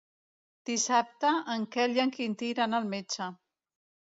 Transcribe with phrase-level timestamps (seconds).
[0.69, 3.29] Dissabte en Quel i en Quintí iran al metge.